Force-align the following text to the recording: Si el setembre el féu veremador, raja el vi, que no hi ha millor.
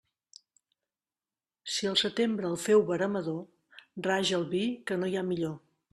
Si 1.73 1.91
el 1.91 1.99
setembre 2.03 2.49
el 2.53 2.57
féu 2.63 2.83
veremador, 2.89 3.45
raja 4.09 4.37
el 4.43 4.49
vi, 4.55 4.67
que 4.91 4.99
no 5.03 5.11
hi 5.13 5.19
ha 5.21 5.27
millor. 5.33 5.55